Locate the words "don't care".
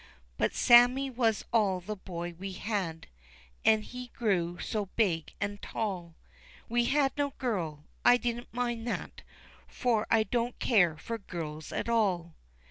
10.23-10.97